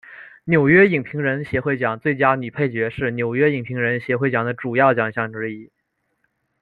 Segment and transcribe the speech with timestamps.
[0.45, 5.71] 纽约影评人协会奖最佳女配角是纽约影评人协会奖的主要奖项之一。